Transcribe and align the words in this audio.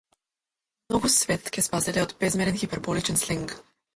Многу 0.91 1.11
свет 1.15 1.51
ќе 1.57 1.65
спаселе 1.67 2.03
од 2.05 2.17
безмерен 2.25 2.59
хиперболичен 2.63 3.21
сленг. 3.25 3.57